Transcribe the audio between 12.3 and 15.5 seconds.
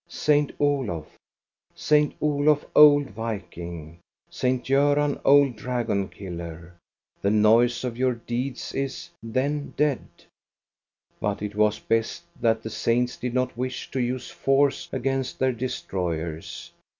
that the saints did not wish to use force against